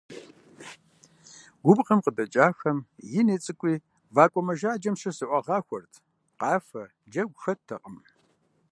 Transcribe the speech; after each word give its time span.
Губгъуэм 1.63 1.99
къыдэкӀахэм 2.03 2.77
ини 3.19 3.35
цӀыкӀуи 3.43 3.75
вакӀуэ 4.15 4.41
мэжаджэм 4.47 4.95
щыщ 4.99 5.15
зыӀуагъахуэрт, 5.17 5.93
къафэ, 6.39 6.83
джэгу 7.11 7.39
хэттэкъым. 7.43 7.97